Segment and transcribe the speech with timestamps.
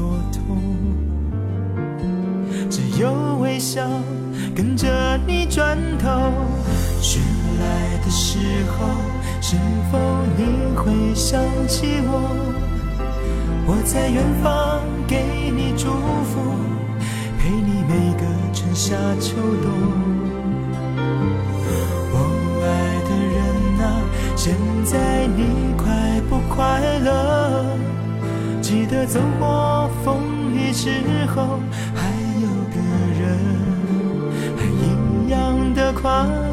[0.00, 0.40] 隐作痛。
[2.70, 3.86] 只有微笑
[4.54, 4.88] 跟着
[5.26, 6.08] 你转头，
[7.02, 7.20] 醒
[7.60, 8.38] 来的时
[8.72, 8.88] 候，
[9.42, 9.56] 是
[9.92, 9.98] 否
[10.36, 12.12] 你会想起我？
[13.66, 15.88] 我在远方给你祝
[16.24, 16.40] 福，
[17.38, 19.70] 陪你每个春夏秋冬。
[22.12, 22.16] 我
[22.64, 22.66] 爱
[23.04, 23.38] 的人
[23.84, 23.84] 啊，
[24.34, 25.84] 现在你快
[26.28, 27.10] 不快乐？
[28.70, 30.90] 记得走过风雨之
[31.34, 31.58] 后，
[31.92, 32.08] 还
[32.40, 32.76] 有个
[33.18, 33.36] 人，
[34.56, 36.49] 还一样的快乐。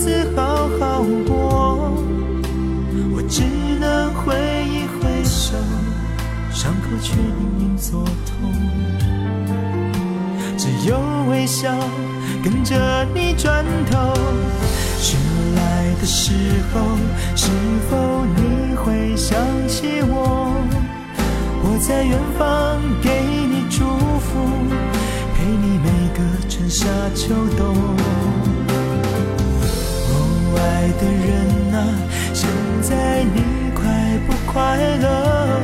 [0.00, 1.92] 自好好过，
[3.12, 3.42] 我只
[3.78, 4.34] 能挥
[4.64, 5.54] 一挥手，
[6.50, 8.50] 伤口却隐隐作痛。
[10.56, 10.98] 只有
[11.30, 11.70] 微笑
[12.42, 14.14] 跟着你转头。
[14.98, 15.18] 雪
[15.54, 16.32] 来的时
[16.72, 16.80] 候，
[17.36, 17.50] 是
[17.90, 19.36] 否你会想
[19.68, 20.50] 起我？
[21.62, 23.84] 我在远方给你祝
[24.18, 24.48] 福，
[25.36, 28.39] 陪你每个春夏秋冬。
[30.60, 31.28] 爱的人
[31.74, 31.76] 啊，
[32.32, 32.48] 现
[32.82, 33.80] 在你快
[34.26, 35.60] 不快乐？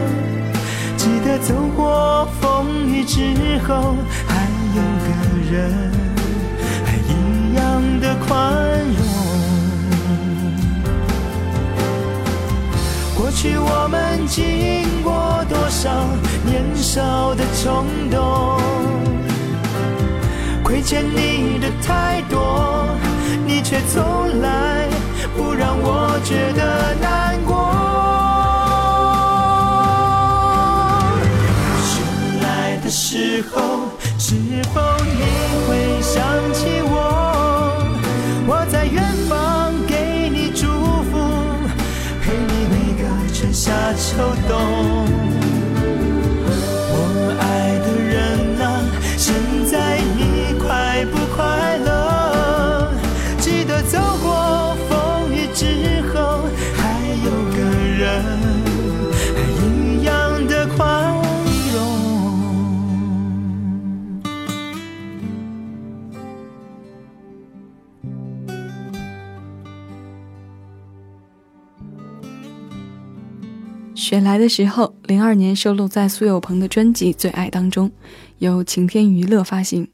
[0.96, 3.94] 记得走过风雨之后，
[4.26, 4.32] 还
[4.74, 5.08] 有个
[5.52, 5.54] 人
[6.84, 7.62] 还一样。
[8.00, 8.32] 的宽
[8.96, 9.00] 容。
[13.16, 15.90] 过去我们经过多少
[16.44, 18.60] 年少的冲动，
[20.62, 22.88] 亏欠你的太多，
[23.46, 24.88] 你却从来
[25.36, 27.54] 不让我觉得难过。
[31.80, 31.94] 醒
[32.42, 34.34] 来的时候，是
[34.74, 35.22] 否你
[35.68, 36.92] 会想起我？
[38.48, 40.66] 我在远方给你祝
[41.04, 41.16] 福，
[42.22, 45.15] 陪你每个春夏秋冬。
[73.96, 77.90] 雪来的时候，零二年收录在苏有朋的专辑《最爱》当中，
[78.38, 79.88] 由晴天娱乐发行。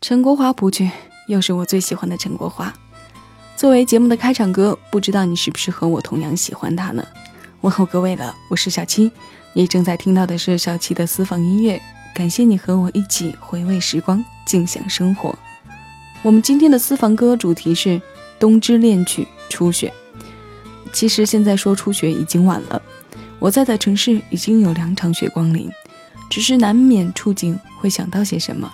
[0.00, 0.88] 陈国华谱曲，
[1.26, 2.72] 又是我最喜欢的陈国华。
[3.56, 7.04] 作为节目的开场歌，不知道你是不是和我同样喜欢他呢？
[7.62, 9.10] 问候各位了，我是小七，
[9.54, 11.82] 你正在听到的是小七的私房音乐。
[12.14, 15.36] 感谢你和我一起回味时光，静享生活。
[16.22, 17.88] 我们今天的私房歌主题是
[18.38, 19.92] 《冬之恋曲》初雪。
[20.92, 22.80] 其实现在说初雪已经晚了。
[23.42, 25.68] 我在的城市已经有两场雪光临，
[26.30, 28.72] 只是难免触景会想到些什么。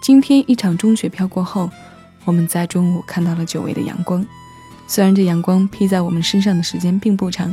[0.00, 1.68] 今天一场中雪飘过后，
[2.24, 4.24] 我们在中午看到了久违的阳光。
[4.86, 7.52] 虽然这阳光披在我们身上的时间并不长，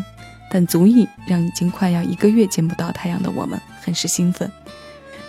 [0.51, 4.47] 但足以让已经快要一个月见不到太阳的我们很是兴奋。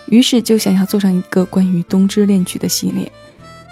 [0.09, 3.11] 于是就想要做上一个关于冬之恋曲的系列。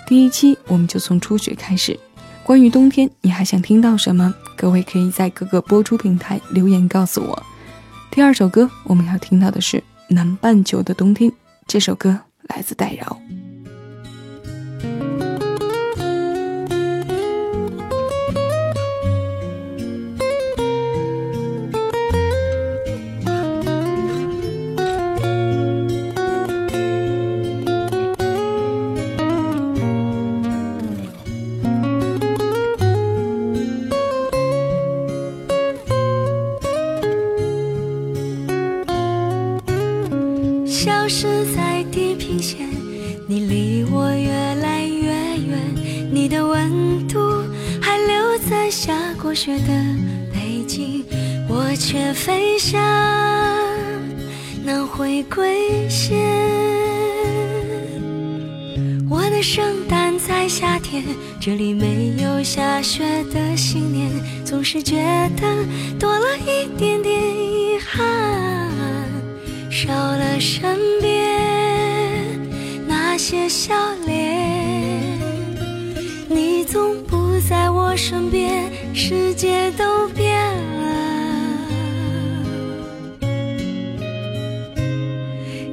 [0.06, 2.00] 第一期我们就从初雪开始。
[2.44, 4.35] 关于冬天，你还想听到什么？
[4.55, 7.43] 各位可以在各个播出平台留言告诉我。
[8.11, 11.31] 第二首歌我们要听到的是《南半球的冬天》，
[11.67, 13.19] 这首歌来自戴饶。
[49.35, 49.69] 雪的
[50.33, 51.05] 北京。
[51.47, 52.83] 我却飞向
[54.65, 56.19] 能回归线。
[59.11, 61.05] 我的圣诞在夏天，
[61.39, 64.11] 这里没有下雪的新年，
[64.45, 64.97] 总是觉
[65.37, 65.65] 得
[65.99, 68.71] 多了一点点遗憾，
[69.71, 72.41] 少了身边
[72.89, 73.75] 那些笑
[74.07, 75.21] 脸。
[76.29, 78.65] 你总不在我身边，
[78.96, 80.94] 世界都变了。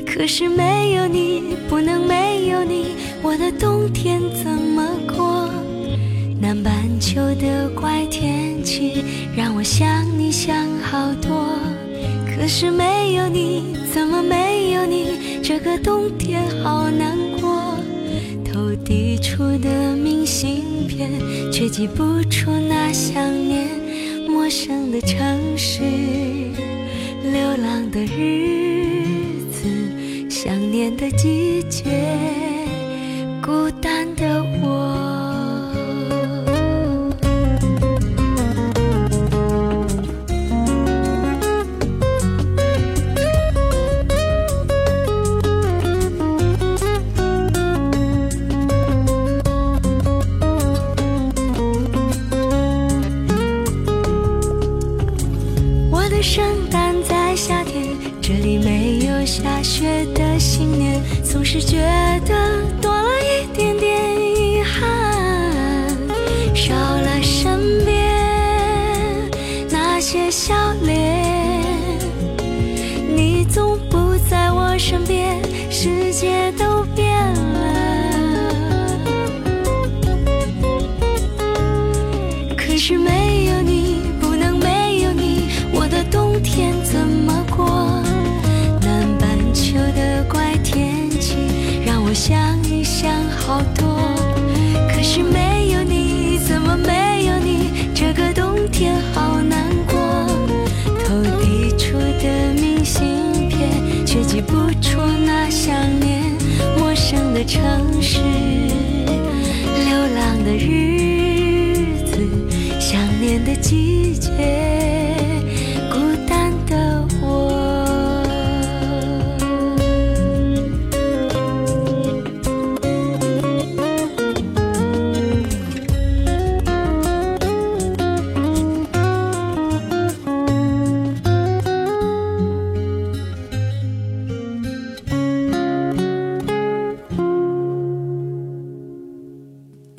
[0.08, 5.48] 可是没有你，不能没有你，我的冬天怎么过？
[6.42, 9.06] 南半球的怪天气
[9.38, 11.56] 让我想你想好多。
[12.26, 15.40] 可是没有你，怎么没有你？
[15.44, 17.41] 这个冬天好难过。
[18.92, 21.10] 寄出的明信片，
[21.50, 23.66] 却寄不出那想念。
[24.28, 25.18] 陌生的城
[25.58, 25.80] 市，
[27.24, 29.06] 流浪的日
[29.50, 30.30] 子。
[30.30, 31.86] 想念的季节，
[33.42, 34.44] 孤单的。
[34.62, 35.11] 我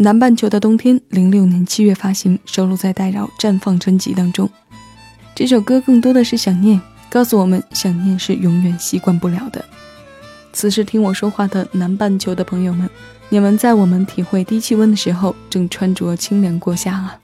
[0.02, 4.50] 南半球的冬天，零六年七月发行，收录在戴娆《绽放》专辑当中。
[5.32, 9.64] 这首歌更多的是想念，告诉我们想念是永远习惯不了的。
[10.52, 12.90] 此时听我说话的南半球的朋友们，
[13.28, 17.16] 你们在我们体会低气温的时候，正穿着清凉过夏啊！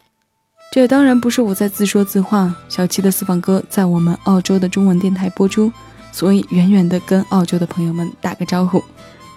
[0.71, 5.73] 这当然不是我在自说自话，小七的私房歌在我们澳洲的中文电台播出，
[6.13, 8.81] 所以远远的跟澳洲的朋友们打个招呼。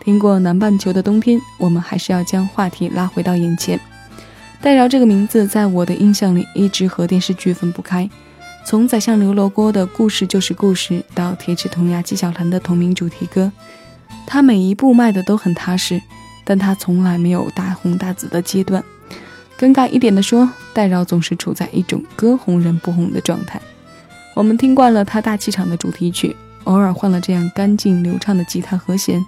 [0.03, 3.79] 听过南半球的冬天，我们还是要将话题拉回到眼前。
[4.60, 8.10] 戴娆这个名字在我的印象里一直和电视剧分不开，
[8.65, 13.51] 从宰相刘罗锅的故事就是故事，到铁齿铜牙纪晓岚的同名主题歌，
[14.25, 16.01] 他每一步迈的都很踏实，
[16.43, 18.84] 但他从来没有大红大紫的阶段。
[19.60, 23.62] 尴尬一点的说，戴娆总是处在一种歌红人不红的状态。
[24.34, 29.24] 我们听惯了他大气场的主题曲，偶尔换了这样干净流畅的吉他和弦。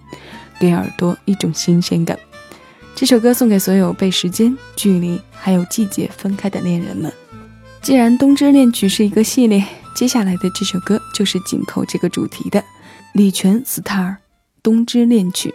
[0.64, 2.18] 给耳朵一种新鲜感。
[2.96, 7.12] 这首歌送给所有被时间、距离还有季节分开的恋人们。
[7.82, 9.62] 既然《冬之恋曲》是一个系列，
[9.94, 12.64] 接下来的这首歌就是紧扣这个主题的。
[13.12, 14.12] 李泉 Star
[14.62, 15.50] 《冬之恋曲》。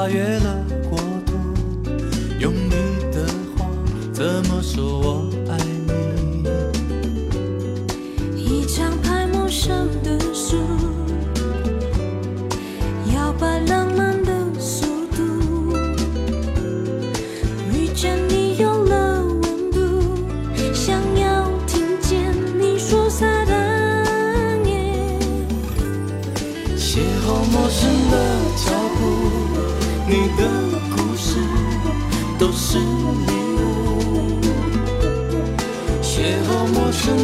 [0.00, 0.69] 跨越了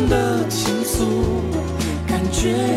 [0.09, 1.05] 的情愫，
[2.07, 2.76] 感觉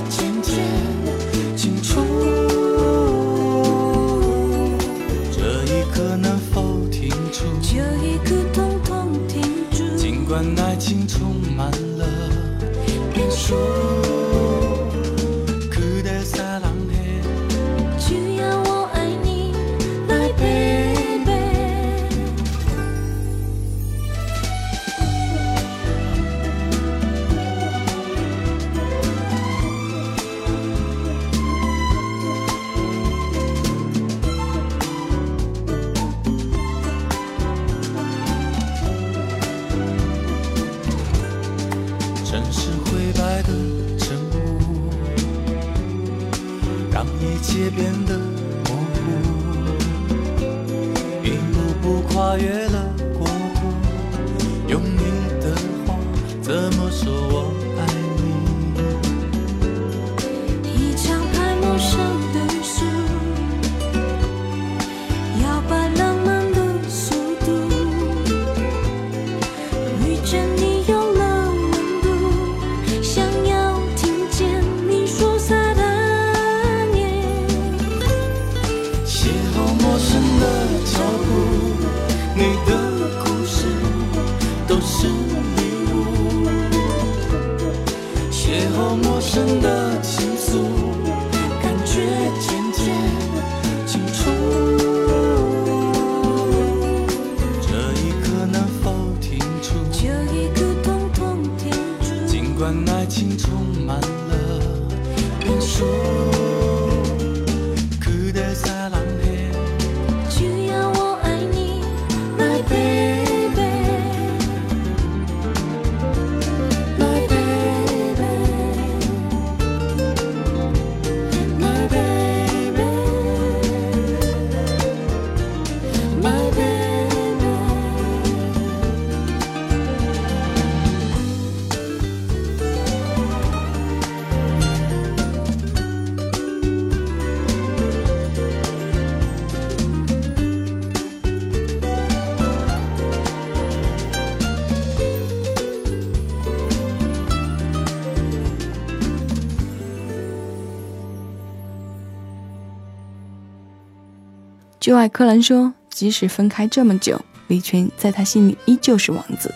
[154.90, 159.54] 就爱柯蓝说，即使分开这么久，李泉在他心里依旧是王子。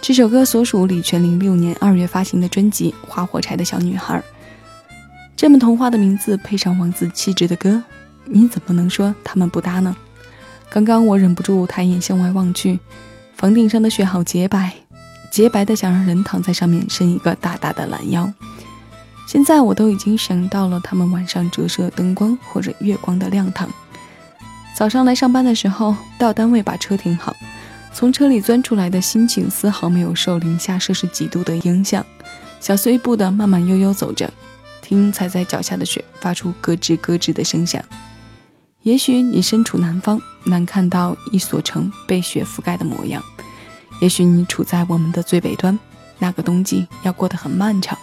[0.00, 4.16] 这首歌所属李泉零六年二月发行的专辑《花火柴的小女孩》。
[5.34, 7.82] 这么童话的名字配上王子气质的歌，
[8.24, 9.96] 你怎么能说他们不搭呢？
[10.70, 12.78] 刚刚我忍不住抬眼向外望去，
[13.34, 14.72] 房顶上的雪好洁白，
[15.28, 18.32] 洁白的想让人躺在上面伸一个大大的懒腰。
[19.26, 23.68] 现在我都已经想到了他们晚上折射灯光或者月光的亮堂。
[24.76, 27.34] 早上来上班的时候，到单位把车停好，
[27.94, 32.04] 从车里钻出来的心情丝毫没有受零下摄氏几度的影响，
[32.60, 34.30] 小碎步的慢慢悠悠走着，
[34.82, 37.82] 听踩在脚下的雪发出咯吱咯吱的声响。
[38.82, 43.22] 也许你身处南方，难看到一所城被雪覆盖的模样；
[44.02, 45.78] 也许你处在我们的最北端，
[46.18, 47.96] 那个冬季要过得很漫长，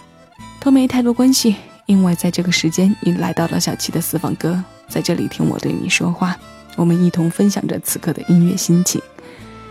[0.58, 1.54] 都没太多关系，
[1.86, 6.36] 因为在这个时间，你来到了小七的私房歌，在这里听我对你说话。
[6.76, 9.00] 我们一同分享着此刻的音乐心情。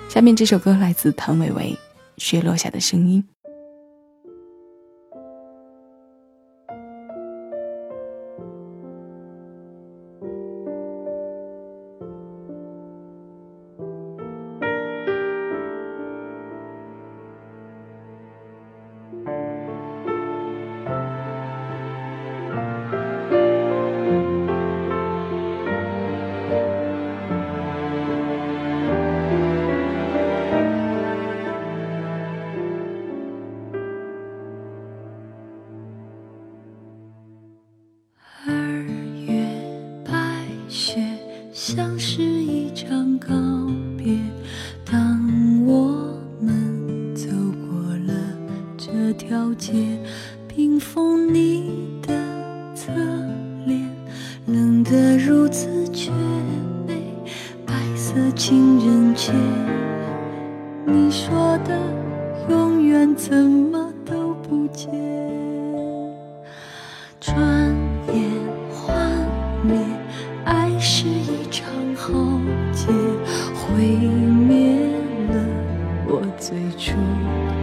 [0.10, 1.77] 下面这首歌来自谭维维，
[2.24, 3.24] 《雪落下的声音》。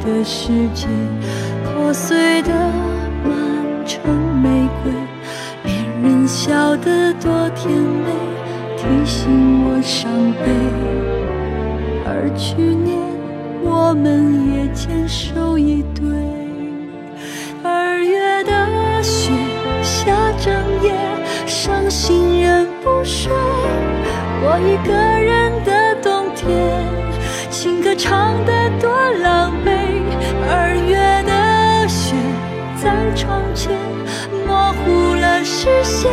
[0.04, 0.86] 的世界，
[1.64, 2.52] 破碎的
[3.22, 3.32] 满
[3.86, 4.00] 城
[4.42, 4.92] 玫瑰，
[5.62, 8.10] 别人笑得多甜美，
[8.76, 10.10] 提醒我伤
[10.42, 10.50] 悲。
[12.06, 12.96] 而去年
[13.62, 16.02] 我们也牵手一对，
[17.62, 19.32] 二月的雪
[19.82, 20.52] 下整
[20.82, 20.94] 夜，
[21.46, 23.30] 伤心人不睡，
[24.42, 26.48] 我一个人的冬天，
[27.50, 28.90] 情歌唱得多
[29.22, 29.79] 狼狈。
[35.60, 36.10] 视线，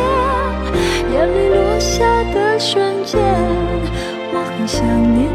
[1.10, 3.18] 眼泪落下的瞬间，
[4.30, 5.26] 我很想念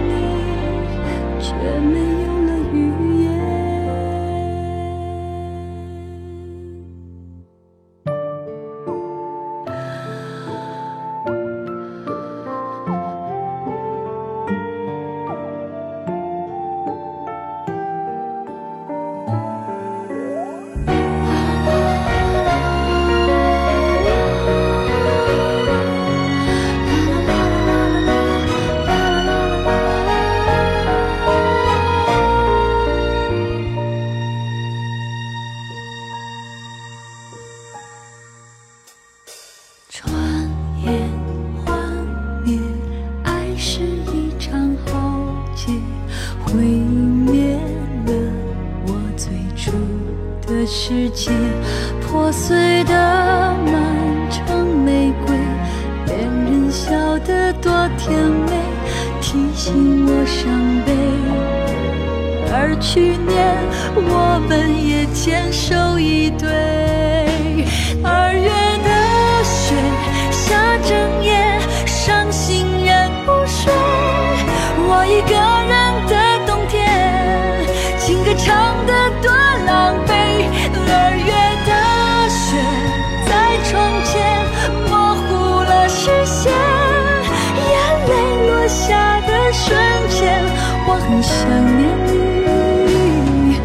[91.24, 93.56] 想念你，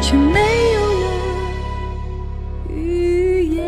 [0.00, 0.38] 却没
[0.72, 1.08] 有了
[2.68, 3.58] 语言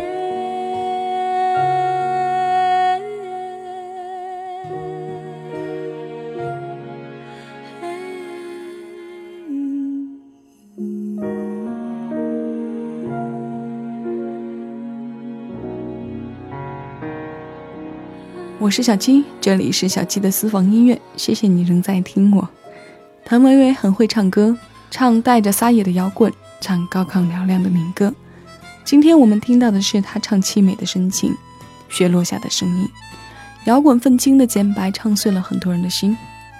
[18.59, 20.97] 我是小七，这里是小七的私房音乐。
[21.17, 22.49] 谢谢你仍在听我。
[23.33, 24.55] 谭维维很会唱歌，
[24.91, 28.13] 唱带着撒野的摇滚，唱高亢嘹亮的民歌。
[28.85, 31.35] 今天我们听到的是他唱凄美的深情，
[31.89, 32.87] 雪落下的声音，
[33.65, 36.15] 摇滚愤青的简白唱碎了很多人的心。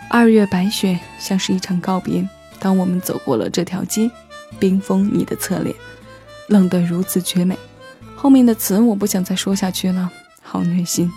[0.10, 4.10] 二月白雪像是一场告别，当我们走过了这条街，
[4.58, 5.76] 冰封你的侧脸，
[6.48, 7.56] 冷得如此绝美。
[8.16, 10.10] 后面的词我不想再说下去了，
[10.42, 11.12] 好虐心。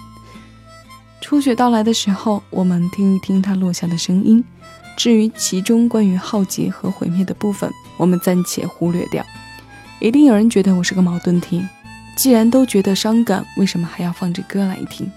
[1.23, 4.45] 初雪到来的时候，我们听一听它落下的声音。
[4.97, 9.25] 至于其中关于浩劫和毁灭的部分，我们暂且忽略掉。
[10.01, 11.63] 一定有人觉得我是个矛盾体，
[12.17, 15.11] 既然都觉得伤感，为什么还要放着歌来听？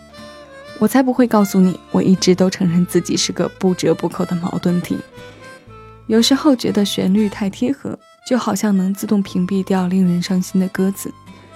[0.80, 4.98] 我才不会告诉你，我一直都承认自己是个不折不扣的矛盾体。
[6.08, 11.14] 有时候觉得旋律太贴合，就好像能自动屏蔽掉令人伤心的歌词。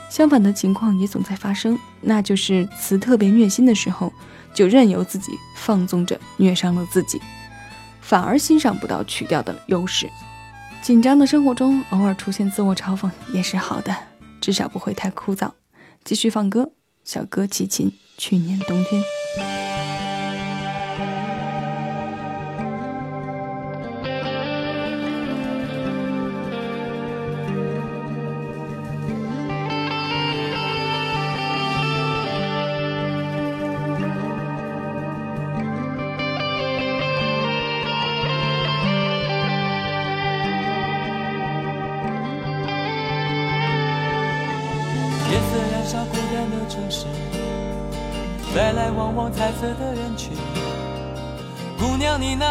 [0.09, 4.11] 相反的情况也总在发生，那就是词特别虐心的时候。
[4.53, 7.19] 就任由自己放纵着虐伤了自己，
[8.03, 10.09] 反而欣赏不到曲调的优势。
[10.81, 13.95] 紧张的生活中，偶尔出现自我嘲讽也是好的，
[14.41, 15.49] 至少不会太枯燥。
[16.03, 16.73] 继续放歌，
[17.05, 19.62] 小哥齐秦，去年冬天。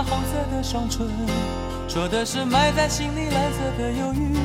[0.04, 1.06] 红色的双唇，
[1.88, 4.36] 说的是埋在心里蓝色的忧郁。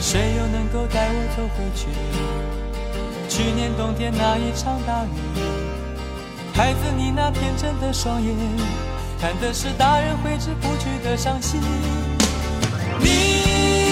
[0.00, 1.88] 谁又能够带我走回去？
[3.28, 5.08] 去年冬天那一场大雨，
[6.54, 8.36] 孩子你那天真的双眼，
[9.20, 11.60] 看的是大人挥之不去的伤心。
[13.00, 13.83] 你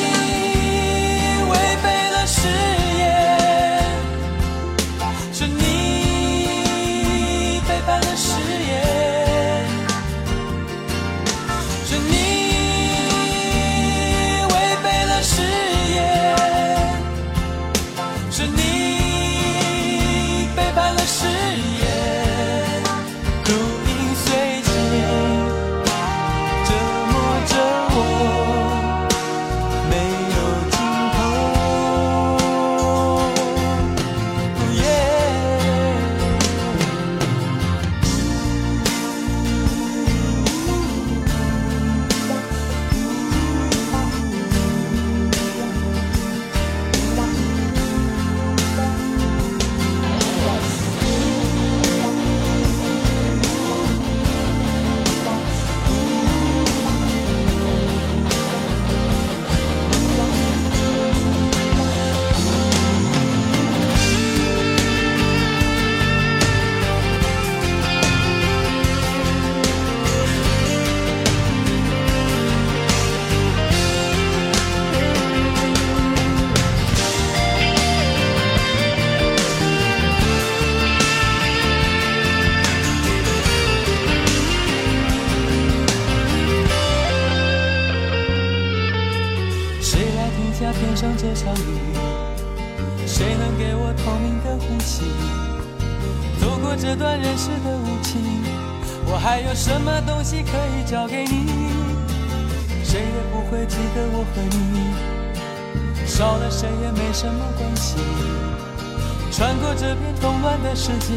[109.35, 111.15] 穿过这片动乱的世界，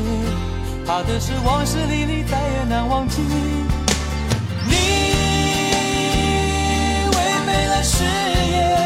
[0.87, 3.21] 怕的是往事历历再也难忘记。
[3.21, 4.73] 你
[7.11, 8.05] 违背了誓
[8.51, 8.84] 言，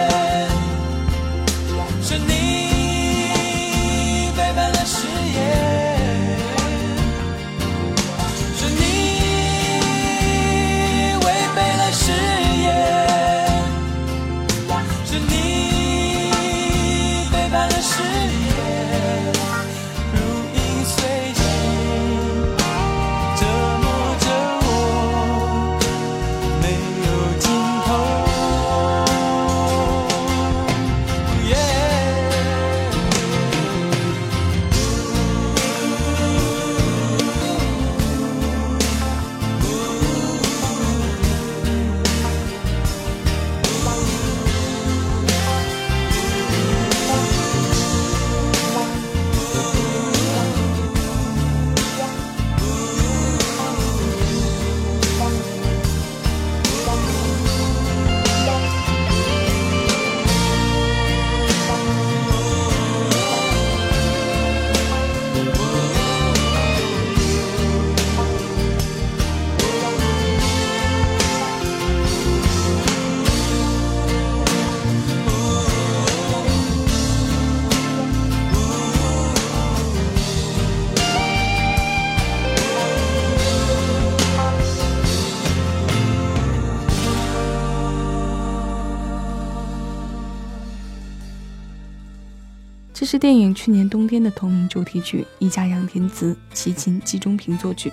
[93.12, 97.92] 是电影去年冬天的同名主题曲，一家杨天子、齐秦、季中平作曲。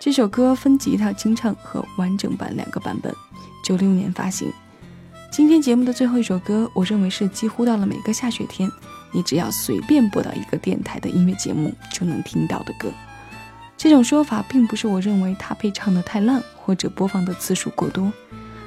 [0.00, 3.14] 这首歌分吉他清唱和完整版两个版本，
[3.62, 4.50] 九六年发行。
[5.30, 8.66] 今天节目的最后一首歌，我认为是几乎到了每个下雪天，
[9.12, 12.90] 你只要随便播到一个电台的音乐节目就能听到的歌。
[13.76, 18.10] 这种说法并不是我认为他被唱得太烂或者播放的次数过多，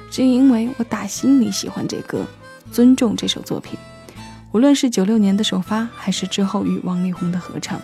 [0.08, 2.24] 只因为我打心里喜欢这歌，
[2.70, 3.76] 尊重这首作品。
[4.54, 7.82] 无论是九六年的首发，还是之后与王力宏的合唱，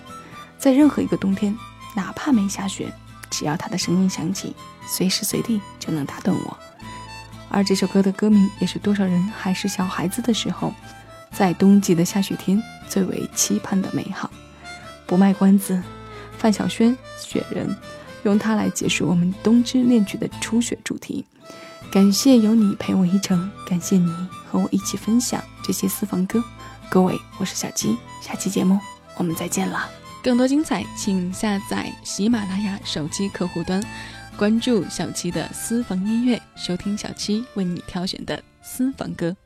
[0.57, 1.53] 在任何一个冬天，
[1.97, 2.95] 哪怕没下雪，
[3.29, 4.55] 只要他的声音响起，
[4.87, 6.57] 随时随地就能打动我。
[7.49, 10.73] 而这首歌的歌名，也是多少人还是小孩子的时候，
[11.33, 14.31] 在冬季的下雪天最为期盼的美好。
[15.07, 15.83] 不卖关子，
[16.39, 17.69] 范晓萱《雪人》，
[18.23, 21.27] 用它来结束我们冬之恋曲的初雪主题。
[21.91, 24.15] 感谢有你陪我一程，感谢你
[24.49, 26.41] 和我一起分享这些私房歌。
[26.91, 28.77] 各位，我是小七，下期节目
[29.17, 29.89] 我们再见了。
[30.25, 33.81] 更多精彩，请下载喜马拉雅手机客户端，
[34.37, 39.37] 关注小七的私房音乐，收听小七为你挑选的私房歌。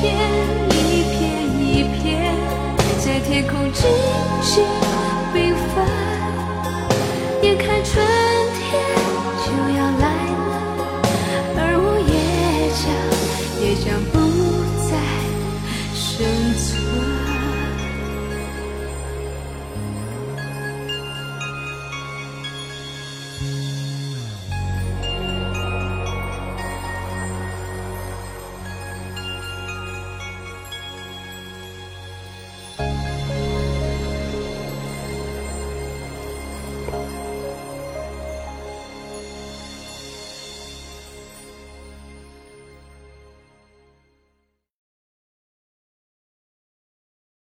[0.00, 0.16] 片
[0.70, 2.34] 一片一片
[3.04, 3.86] 在天空静
[4.40, 4.89] 静